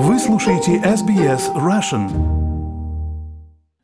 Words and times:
Вы 0.00 0.16
слушаете 0.20 0.76
SBS 0.76 1.52
Russian. 1.56 2.08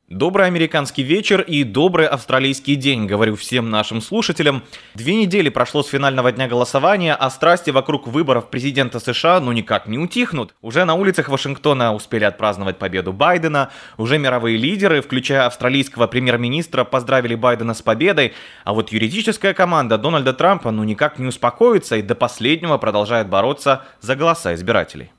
Добрый 0.08 0.46
американский 0.46 1.02
вечер 1.02 1.40
и 1.40 1.64
добрый 1.64 2.06
австралийский 2.06 2.76
день, 2.76 3.06
говорю 3.06 3.34
всем 3.34 3.68
нашим 3.68 4.00
слушателям. 4.00 4.62
Две 4.94 5.16
недели 5.16 5.48
прошло 5.48 5.82
с 5.82 5.88
финального 5.88 6.30
дня 6.30 6.46
голосования, 6.46 7.16
а 7.16 7.28
страсти 7.30 7.70
вокруг 7.70 8.06
выборов 8.06 8.48
президента 8.48 9.00
США 9.00 9.40
ну 9.40 9.50
никак 9.50 9.88
не 9.88 9.98
утихнут. 9.98 10.54
Уже 10.62 10.84
на 10.84 10.94
улицах 10.94 11.28
Вашингтона 11.30 11.92
успели 11.92 12.22
отпраздновать 12.22 12.78
победу 12.78 13.12
Байдена, 13.12 13.72
уже 13.96 14.16
мировые 14.18 14.56
лидеры, 14.56 15.02
включая 15.02 15.46
австралийского 15.46 16.06
премьер-министра, 16.06 16.84
поздравили 16.84 17.34
Байдена 17.34 17.74
с 17.74 17.82
победой, 17.82 18.34
а 18.62 18.72
вот 18.72 18.92
юридическая 18.92 19.52
команда 19.52 19.98
Дональда 19.98 20.32
Трампа 20.32 20.70
ну 20.70 20.84
никак 20.84 21.18
не 21.18 21.26
успокоится 21.26 21.96
и 21.96 22.02
до 22.02 22.14
последнего 22.14 22.78
продолжает 22.78 23.28
бороться 23.28 23.82
за 24.00 24.14
голоса 24.14 24.54
избирателей. 24.54 25.10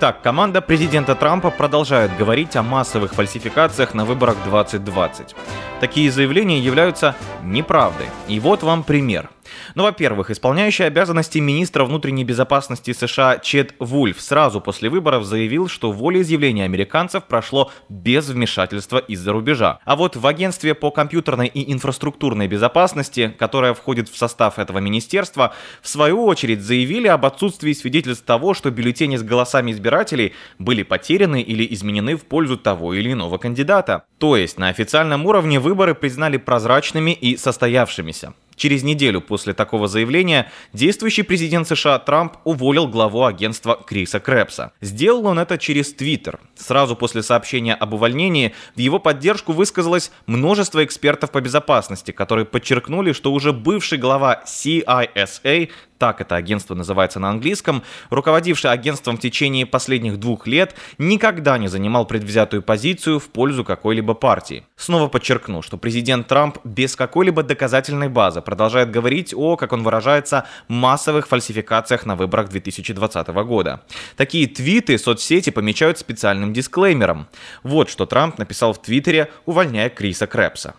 Итак, 0.00 0.22
команда 0.22 0.60
президента 0.60 1.16
Трампа 1.16 1.50
продолжает 1.50 2.16
говорить 2.16 2.54
о 2.54 2.62
массовых 2.62 3.14
фальсификациях 3.14 3.94
на 3.94 4.04
выборах 4.04 4.36
2020. 4.44 5.34
Такие 5.80 6.12
заявления 6.12 6.60
являются 6.60 7.16
неправдой. 7.42 8.06
И 8.28 8.38
вот 8.38 8.62
вам 8.62 8.84
пример– 8.84 9.28
ну, 9.74 9.84
во-первых, 9.84 10.30
исполняющий 10.30 10.84
обязанности 10.84 11.38
министра 11.38 11.84
внутренней 11.84 12.24
безопасности 12.24 12.92
США 12.92 13.38
Чет 13.38 13.74
Вульф 13.78 14.20
сразу 14.20 14.60
после 14.60 14.88
выборов 14.88 15.24
заявил, 15.24 15.68
что 15.68 15.92
волеизъявление 15.92 16.64
американцев 16.64 17.24
прошло 17.24 17.70
без 17.88 18.28
вмешательства 18.28 18.98
из-за 18.98 19.32
рубежа. 19.32 19.78
А 19.84 19.96
вот 19.96 20.16
в 20.16 20.26
агентстве 20.26 20.74
по 20.74 20.90
компьютерной 20.90 21.46
и 21.46 21.72
инфраструктурной 21.72 22.48
безопасности, 22.48 23.34
которое 23.38 23.74
входит 23.74 24.08
в 24.08 24.16
состав 24.16 24.58
этого 24.58 24.78
министерства, 24.78 25.54
в 25.82 25.88
свою 25.88 26.24
очередь 26.24 26.62
заявили 26.62 27.08
об 27.08 27.24
отсутствии 27.26 27.72
свидетельств 27.72 28.24
того, 28.24 28.54
что 28.54 28.70
бюллетени 28.70 29.16
с 29.16 29.22
голосами 29.22 29.72
избирателей 29.72 30.34
были 30.58 30.82
потеряны 30.82 31.40
или 31.40 31.66
изменены 31.74 32.16
в 32.16 32.24
пользу 32.24 32.56
того 32.56 32.94
или 32.94 33.12
иного 33.12 33.38
кандидата. 33.38 34.04
То 34.18 34.36
есть 34.36 34.58
на 34.58 34.68
официальном 34.68 35.26
уровне 35.26 35.60
выборы 35.60 35.94
признали 35.94 36.36
прозрачными 36.36 37.12
и 37.12 37.36
состоявшимися. 37.36 38.34
Через 38.58 38.82
неделю 38.82 39.20
после 39.20 39.54
такого 39.54 39.86
заявления 39.86 40.50
действующий 40.72 41.22
президент 41.22 41.68
США 41.68 42.00
Трамп 42.00 42.38
уволил 42.44 42.88
главу 42.88 43.24
агентства 43.24 43.80
Криса 43.86 44.18
Крэпса. 44.18 44.72
Сделал 44.80 45.26
он 45.26 45.38
это 45.38 45.58
через 45.58 45.94
Твиттер. 45.94 46.40
Сразу 46.56 46.96
после 46.96 47.22
сообщения 47.22 47.74
об 47.74 47.94
увольнении 47.94 48.52
в 48.74 48.80
его 48.80 48.98
поддержку 48.98 49.52
высказалось 49.52 50.10
множество 50.26 50.84
экспертов 50.84 51.30
по 51.30 51.40
безопасности, 51.40 52.10
которые 52.10 52.46
подчеркнули, 52.46 53.12
что 53.12 53.32
уже 53.32 53.52
бывший 53.52 53.96
глава 53.96 54.42
CISA 54.44 55.70
так 55.98 56.20
это 56.20 56.36
агентство 56.36 56.74
называется 56.74 57.20
на 57.20 57.30
английском, 57.30 57.82
руководивший 58.10 58.70
агентством 58.70 59.16
в 59.16 59.20
течение 59.20 59.66
последних 59.66 60.18
двух 60.18 60.46
лет, 60.46 60.74
никогда 60.96 61.58
не 61.58 61.68
занимал 61.68 62.06
предвзятую 62.06 62.62
позицию 62.62 63.18
в 63.18 63.28
пользу 63.28 63.64
какой-либо 63.64 64.14
партии. 64.14 64.64
Снова 64.78 65.08
подчеркну, 65.08 65.60
что 65.60 65.76
президент 65.76 66.28
Трамп 66.28 66.58
без 66.62 66.94
какой-либо 66.94 67.42
доказательной 67.42 68.08
базы 68.08 68.40
продолжает 68.40 68.92
говорить 68.92 69.34
о, 69.34 69.56
как 69.56 69.72
он 69.72 69.82
выражается, 69.82 70.46
массовых 70.68 71.26
фальсификациях 71.26 72.06
на 72.06 72.14
выборах 72.14 72.48
2020 72.48 73.26
года. 73.28 73.80
Такие 74.16 74.46
твиты 74.46 74.96
соцсети 74.96 75.50
помечают 75.50 75.98
специальным 75.98 76.52
дисклеймером. 76.52 77.26
Вот 77.64 77.90
что 77.90 78.06
Трамп 78.06 78.38
написал 78.38 78.72
в 78.72 78.80
Твиттере, 78.80 79.32
увольняя 79.46 79.90
Криса 79.90 80.28
Крэпса. 80.28 80.74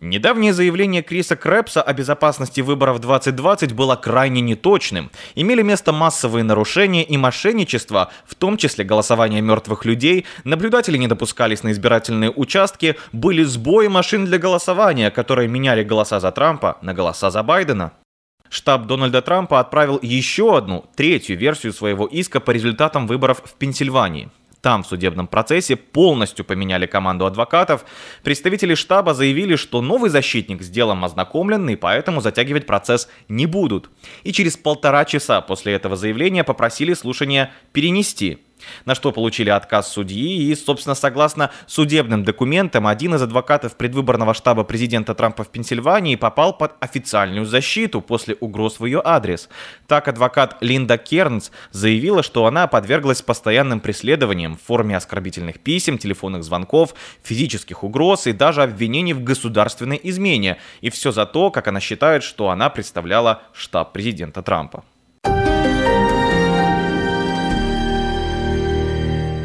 Недавнее 0.00 0.54
заявление 0.54 1.02
Криса 1.02 1.36
Крэпса 1.36 1.82
о 1.82 1.92
безопасности 1.92 2.62
выборов 2.62 3.00
2020 3.00 3.74
было 3.74 3.96
крайне 3.96 4.40
неточным. 4.40 5.10
Имели 5.34 5.60
место 5.60 5.92
массовые 5.92 6.42
нарушения 6.42 7.04
и 7.04 7.18
мошенничество, 7.18 8.10
в 8.26 8.34
том 8.34 8.56
числе 8.56 8.82
голосование 8.82 9.42
мертвых 9.42 9.84
людей, 9.84 10.24
наблюдатели 10.44 10.96
не 10.96 11.06
допускались 11.06 11.62
на 11.64 11.72
избирательные 11.72 12.30
участки, 12.30 12.96
были 13.12 13.42
сбои 13.42 13.88
машин 13.88 14.24
для 14.24 14.38
голосования, 14.38 15.10
которые 15.10 15.48
меняли 15.48 15.84
голоса 15.84 16.18
за 16.18 16.32
Трампа 16.32 16.78
на 16.80 16.94
голоса 16.94 17.30
за 17.30 17.42
Байдена. 17.42 17.92
Штаб 18.48 18.86
Дональда 18.86 19.20
Трампа 19.20 19.60
отправил 19.60 19.98
еще 20.00 20.56
одну, 20.56 20.86
третью 20.96 21.36
версию 21.36 21.74
своего 21.74 22.06
иска 22.06 22.40
по 22.40 22.52
результатам 22.52 23.06
выборов 23.06 23.42
в 23.44 23.52
Пенсильвании. 23.54 24.30
Там 24.60 24.82
в 24.82 24.86
судебном 24.86 25.26
процессе 25.26 25.76
полностью 25.76 26.44
поменяли 26.44 26.86
команду 26.86 27.24
адвокатов. 27.24 27.84
Представители 28.22 28.74
штаба 28.74 29.14
заявили, 29.14 29.56
что 29.56 29.80
новый 29.80 30.10
защитник 30.10 30.62
с 30.62 30.68
делом 30.68 31.04
ознакомлен 31.04 31.68
и 31.70 31.76
поэтому 31.76 32.20
затягивать 32.20 32.66
процесс 32.66 33.08
не 33.28 33.46
будут. 33.46 33.90
И 34.22 34.32
через 34.32 34.56
полтора 34.56 35.04
часа 35.04 35.40
после 35.40 35.72
этого 35.72 35.96
заявления 35.96 36.44
попросили 36.44 36.92
слушание 36.92 37.52
перенести. 37.72 38.38
На 38.84 38.94
что 38.94 39.12
получили 39.12 39.50
отказ 39.50 39.92
судьи 39.92 40.50
и, 40.50 40.54
собственно, 40.54 40.94
согласно 40.94 41.50
судебным 41.66 42.24
документам, 42.24 42.86
один 42.86 43.14
из 43.14 43.22
адвокатов 43.22 43.76
предвыборного 43.76 44.34
штаба 44.34 44.64
президента 44.64 45.14
Трампа 45.14 45.44
в 45.44 45.48
Пенсильвании 45.48 46.16
попал 46.16 46.56
под 46.56 46.74
официальную 46.80 47.46
защиту 47.46 48.00
после 48.00 48.36
угроз 48.40 48.80
в 48.80 48.86
ее 48.86 49.00
адрес. 49.04 49.48
Так, 49.86 50.08
адвокат 50.08 50.56
Линда 50.60 50.98
Кернс 50.98 51.50
заявила, 51.70 52.22
что 52.22 52.46
она 52.46 52.66
подверглась 52.66 53.22
постоянным 53.22 53.80
преследованиям 53.80 54.56
в 54.56 54.62
форме 54.62 54.96
оскорбительных 54.96 55.60
писем, 55.60 55.98
телефонных 55.98 56.44
звонков, 56.44 56.94
физических 57.22 57.84
угроз 57.84 58.26
и 58.26 58.32
даже 58.32 58.62
обвинений 58.62 59.12
в 59.12 59.22
государственной 59.22 60.00
измене. 60.02 60.58
И 60.80 60.90
все 60.90 61.12
за 61.12 61.26
то, 61.26 61.50
как 61.50 61.68
она 61.68 61.80
считает, 61.80 62.22
что 62.22 62.50
она 62.50 62.70
представляла 62.70 63.42
штаб 63.52 63.92
президента 63.92 64.42
Трампа. 64.42 64.84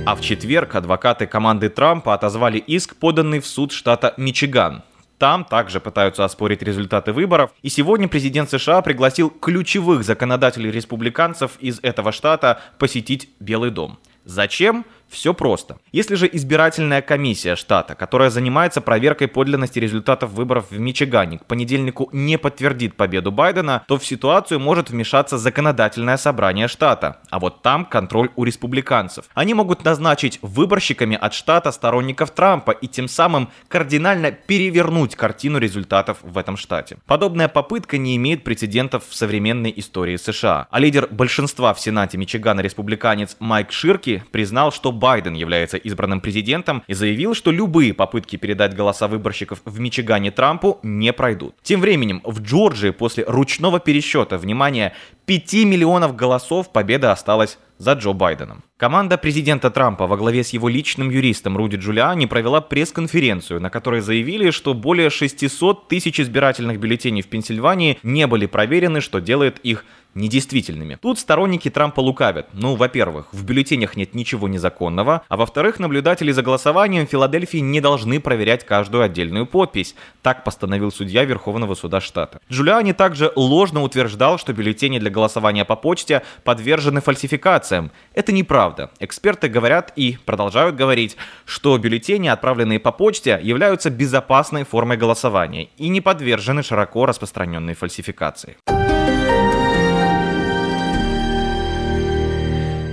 А 0.06 0.14
в 0.16 0.22
четверг 0.22 0.76
адвокаты 0.76 1.26
команды 1.26 1.68
Трампа 1.68 2.14
отозвали 2.14 2.60
иск, 2.60 2.96
поданный 2.96 3.40
в 3.40 3.48
суд 3.48 3.72
штата 3.72 4.14
Мичиган. 4.18 4.84
Там 5.18 5.44
также 5.44 5.80
пытаются 5.80 6.24
оспорить 6.24 6.62
результаты 6.62 7.12
выборов. 7.12 7.52
И 7.64 7.70
сегодня 7.70 8.08
президент 8.08 8.52
США 8.52 8.84
пригласил 8.84 9.32
ключевых 9.32 10.04
законодателей 10.04 10.70
республиканцев 10.70 11.54
из 11.60 11.80
этого 11.82 12.12
штата 12.12 12.62
посетить 12.78 13.30
Белый 13.40 13.72
дом. 13.72 13.98
Зачем? 14.26 14.86
Все 15.10 15.34
просто. 15.34 15.78
Если 15.92 16.16
же 16.16 16.30
избирательная 16.32 17.02
комиссия 17.02 17.56
штата, 17.56 17.96
которая 17.96 18.30
занимается 18.30 18.82
проверкой 18.82 19.28
подлинности 19.28 19.80
результатов 19.80 20.32
выборов 20.32 20.72
в 20.72 20.80
Мичигане, 20.80 21.40
к 21.40 21.46
понедельнику 21.46 22.10
не 22.12 22.38
подтвердит 22.38 22.96
победу 22.96 23.32
Байдена, 23.32 23.84
то 23.88 23.98
в 23.98 24.06
ситуацию 24.06 24.60
может 24.60 24.90
вмешаться 24.90 25.38
законодательное 25.38 26.18
собрание 26.18 26.68
штата. 26.68 27.22
А 27.30 27.40
вот 27.40 27.62
там 27.62 27.86
контроль 27.86 28.30
у 28.36 28.44
республиканцев. 28.44 29.26
Они 29.34 29.54
могут 29.54 29.84
назначить 29.84 30.40
выборщиками 30.42 31.18
от 31.20 31.34
штата 31.34 31.72
сторонников 31.72 32.32
Трампа 32.32 32.72
и 32.72 32.88
тем 32.88 33.08
самым 33.08 33.50
кардинально 33.68 34.32
перевернуть 34.32 35.16
картину 35.16 35.60
результатов 35.60 36.18
в 36.22 36.38
этом 36.38 36.58
штате. 36.58 36.98
Подобная 37.06 37.48
попытка 37.48 37.98
не 37.98 38.16
имеет 38.16 38.44
прецедентов 38.44 39.04
в 39.08 39.16
современной 39.16 39.74
истории 39.76 40.18
США. 40.18 40.68
А 40.70 40.80
лидер 40.80 41.08
большинства 41.12 41.74
в 41.74 41.80
Сенате 41.80 42.18
Мичигана 42.18 42.62
республиканец 42.62 43.36
Майк 43.40 43.72
Ширки 43.72 44.24
признал, 44.32 44.72
что 44.72 44.92
Байден 44.96 45.34
является 45.34 45.78
избранным 45.78 46.22
президентом 46.22 46.84
и 46.88 46.94
заявил, 46.94 47.36
что 47.36 47.52
любые 47.52 47.94
попытки 47.94 48.36
передать 48.36 48.76
голоса 48.76 49.08
выборщиков 49.08 49.62
в 49.66 49.80
Мичигане 49.80 50.32
Трампу 50.32 50.80
не 50.84 51.14
пройдут. 51.14 51.56
Тем 51.62 51.82
временем 51.82 52.22
в 52.24 52.42
Джорджии 52.42 52.90
после 52.90 53.24
ручного 53.28 53.80
пересчета, 53.80 54.38
внимание, 54.38 54.94
5 55.26 55.54
миллионов 55.66 56.16
голосов 56.16 56.72
победа 56.72 57.12
осталась 57.12 57.58
за 57.78 57.94
Джо 57.94 58.14
Байденом. 58.14 58.64
Команда 58.78 59.18
президента 59.18 59.70
Трампа 59.70 60.08
во 60.08 60.18
главе 60.18 60.44
с 60.44 60.50
его 60.50 60.70
личным 60.70 61.10
юристом 61.10 61.58
Руди 61.58 61.78
Джулиани 61.78 62.26
провела 62.26 62.62
пресс-конференцию, 62.62 63.60
на 63.60 63.70
которой 63.70 64.02
заявили, 64.02 64.52
что 64.52 64.74
более 64.74 65.10
600 65.10 65.88
тысяч 65.88 66.20
избирательных 66.20 66.80
бюллетеней 66.80 67.22
в 67.22 67.28
Пенсильвании 67.28 68.00
не 68.04 68.28
были 68.28 68.46
проверены, 68.46 69.02
что 69.02 69.20
делает 69.20 69.60
их 69.60 69.86
недействительными. 70.16 70.98
Тут 71.02 71.20
сторонники 71.20 71.70
Трампа 71.70 72.00
лукавят. 72.00 72.48
Ну, 72.54 72.76
во-первых, 72.76 73.28
в 73.32 73.44
бюллетенях 73.44 73.96
нет 73.96 74.16
ничего 74.16 74.48
незаконного, 74.48 75.24
а 75.28 75.38
во-вторых, 75.38 75.80
наблюдатели 75.80 76.32
за 76.32 76.42
голосованием 76.42 77.06
в 77.06 77.10
Филадельфии 77.10 77.58
не 77.58 77.82
должны 77.82 78.20
проверять 78.20 78.66
каждую 78.66 79.04
отдельную 79.04 79.46
подпись. 79.46 79.96
Так 80.22 80.44
постановил 80.44 80.92
судья 80.92 81.26
Верховного 81.26 81.76
суда 81.76 82.02
штата. 82.02 82.40
Джулиани 82.50 82.94
также 82.94 83.32
ложно 83.36 83.84
утверждал, 83.84 84.40
что 84.40 84.54
бюллетени 84.54 85.00
для 85.00 85.10
голосования 85.10 85.66
по 85.66 85.76
почте 85.76 86.24
подвержены 86.44 87.02
фальсификациям. 87.02 87.92
Это 88.14 88.32
неправда. 88.32 88.92
Эксперты 89.00 89.50
говорят 89.50 89.92
и 89.96 90.18
продолжают 90.26 90.76
говорить, 90.76 91.18
что 91.46 91.78
бюллетени, 91.78 92.30
отправленные 92.30 92.80
по 92.80 92.92
почте, 92.92 93.40
являются 93.44 93.90
безопасной 93.90 94.64
формой 94.64 94.98
голосования 94.98 95.70
и 95.78 95.90
не 95.90 96.02
подвержены 96.02 96.64
широко 96.64 97.06
распространенной 97.06 97.74
фальсификации. 97.74 98.58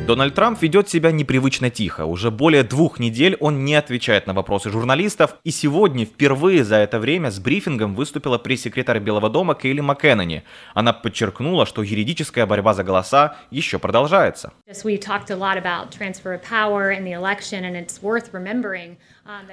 Дональд 0.07 0.35
Трамп 0.35 0.61
ведет 0.61 0.89
себя 0.89 1.13
непривычно 1.13 1.71
тихо. 1.71 2.07
Уже 2.07 2.33
более 2.33 2.65
двух 2.65 2.99
недель 2.99 3.37
он 3.39 3.65
не 3.65 3.77
отвечает 3.77 4.27
на 4.27 4.35
вопросы 4.35 4.69
журналистов. 4.69 5.37
И 5.45 5.53
сегодня 5.53 6.05
впервые 6.05 6.65
за 6.65 6.77
это 6.77 6.99
время 6.99 7.31
с 7.31 7.39
брифингом 7.39 7.95
выступила 7.95 8.37
пресс-секретарь 8.37 8.99
Белого 8.99 9.31
дома 9.31 9.55
Кейли 9.55 9.81
МакКеннеди. 9.81 10.43
Она 10.75 10.93
подчеркнула, 10.93 11.67
что 11.67 11.85
юридическая 11.85 12.47
борьба 12.47 12.75
за 12.75 12.83
голоса 12.83 13.37
еще 13.51 13.79
продолжается. 13.79 14.53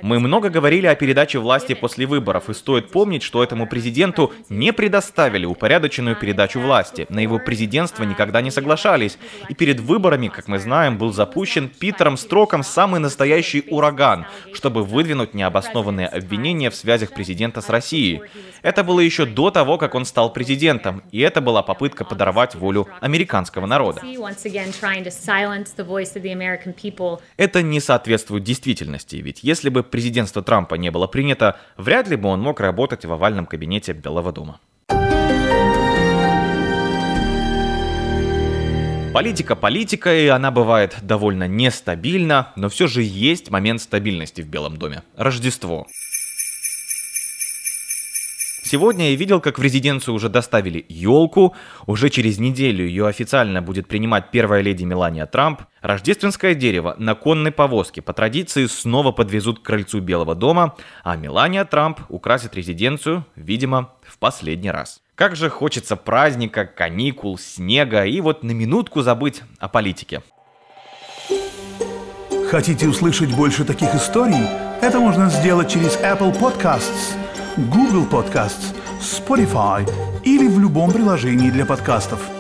Мы 0.02 0.20
много 0.20 0.50
говорили 0.50 0.88
о 0.88 0.96
передаче 0.96 1.38
власти 1.38 1.74
после 1.76 2.08
выборов, 2.08 2.50
и 2.50 2.56
стоит 2.56 2.90
помнить, 2.90 3.22
что 3.22 3.44
этому 3.44 3.68
президенту 3.68 4.34
не 4.50 4.74
предоставили 4.74 5.46
упорядоченную 5.46 6.16
передачу 6.16 6.60
власти. 6.60 7.06
На 7.10 7.20
его 7.20 7.38
президентство 7.38 8.04
никогда 8.04 8.42
не 8.42 8.50
соглашались. 8.50 9.20
И 9.48 9.54
перед 9.54 9.80
выборами, 9.80 10.28
как 10.40 10.48
мы 10.48 10.58
знаем, 10.58 10.98
был 10.98 11.12
запущен 11.12 11.68
Питером 11.68 12.16
Строком 12.16 12.64
самый 12.64 13.02
настоящий 13.02 13.66
ураган, 13.70 14.26
чтобы 14.54 14.84
выдвинуть 14.86 15.34
необоснованные 15.34 16.08
обвинения 16.08 16.70
в 16.70 16.76
связях 16.76 17.14
президента 17.14 17.60
с 17.60 17.68
Россией. 17.68 18.22
Это 18.62 18.86
было 18.86 19.02
еще 19.02 19.26
до 19.26 19.52
того, 19.52 19.78
как 19.78 19.96
он 19.96 20.06
стал 20.06 20.32
президентом, 20.32 21.04
и 21.12 21.20
это 21.20 21.42
была 21.42 21.62
попытка 21.62 22.06
подорвать 22.06 22.56
волю 22.56 22.88
американского 23.02 23.66
народа. 23.66 24.02
Это 27.36 27.62
не 27.62 27.82
соответствует 27.82 28.44
действительности, 28.46 29.18
ведь 29.18 29.44
если 29.44 29.68
бы 29.68 29.84
президентство 29.84 30.42
Трампа 30.42 30.76
не 30.76 30.90
было 30.90 31.08
принято, 31.08 31.60
вряд 31.76 32.08
ли 32.08 32.16
бы 32.16 32.30
он 32.30 32.40
мог 32.42 32.62
работать 32.62 33.04
в 33.04 33.12
овальном 33.12 33.46
кабинете 33.46 33.92
Белого 33.92 34.32
дома. 34.32 34.62
Политика 39.20 39.58
политика, 39.58 40.16
и 40.16 40.28
она 40.28 40.50
бывает 40.50 40.96
довольно 41.02 41.46
нестабильна, 41.46 42.54
но 42.56 42.70
все 42.70 42.88
же 42.88 43.02
есть 43.04 43.52
момент 43.52 43.82
стабильности 43.82 44.42
в 44.42 44.48
Белом 44.48 44.78
доме. 44.78 45.04
Рождество. 45.18 45.88
Сегодня 48.64 49.10
я 49.10 49.18
видел, 49.18 49.42
как 49.42 49.60
в 49.60 49.62
резиденцию 49.62 50.16
уже 50.16 50.30
доставили 50.30 50.86
елку. 50.88 51.54
Уже 51.86 52.10
через 52.10 52.40
неделю 52.40 52.86
ее 52.86 53.08
официально 53.08 53.62
будет 53.62 53.90
принимать 53.90 54.32
первая 54.32 54.62
леди 54.62 54.86
Мелания 54.86 55.26
Трамп. 55.26 55.64
Рождественское 55.82 56.56
дерево 56.56 56.96
на 56.98 57.14
конной 57.14 57.52
повозке 57.52 58.02
по 58.02 58.14
традиции 58.14 58.68
снова 58.68 59.12
подвезут 59.12 59.60
к 59.60 59.64
крыльцу 59.64 60.00
Белого 60.00 60.34
дома, 60.34 60.78
а 61.04 61.18
Мелания 61.18 61.66
Трамп 61.66 62.00
украсит 62.08 62.56
резиденцию, 62.56 63.26
видимо, 63.36 63.92
в 64.02 64.18
последний 64.18 64.72
раз. 64.72 65.02
Как 65.20 65.36
же 65.36 65.50
хочется 65.50 65.98
праздника, 65.98 66.64
каникул, 66.66 67.38
снега 67.38 68.06
и 68.06 68.22
вот 68.22 68.42
на 68.42 68.52
минутку 68.52 69.02
забыть 69.02 69.42
о 69.60 69.68
политике. 69.68 70.22
Хотите 72.50 72.88
услышать 72.88 73.36
больше 73.36 73.66
таких 73.66 73.94
историй? 73.94 74.48
Это 74.82 75.02
можно 75.02 75.30
сделать 75.30 75.70
через 75.70 75.98
Apple 75.98 76.34
Podcasts– 76.40 77.18
Google 77.58 78.08
Podcasts, 78.10 78.74
Spotify 79.02 79.86
или 80.24 80.48
в 80.48 80.58
любом 80.58 80.90
приложении 80.94 81.50
для 81.50 81.66
подкастов– 81.66 82.22